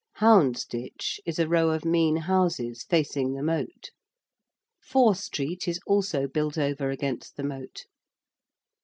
[0.17, 3.91] Houndsditch is a row of mean houses facing the moat.
[4.83, 7.85] Fore Street is also built over against the moat.